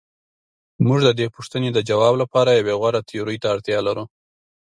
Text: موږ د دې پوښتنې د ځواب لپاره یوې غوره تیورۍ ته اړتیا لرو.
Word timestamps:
موږ 0.85 0.99
د 1.07 1.09
دې 1.19 1.27
پوښتنې 1.35 1.69
د 1.73 1.79
ځواب 1.89 2.13
لپاره 2.21 2.57
یوې 2.59 2.73
غوره 2.79 3.01
تیورۍ 3.09 3.37
ته 3.41 3.47
اړتیا 3.55 3.79
لرو. 3.87 4.05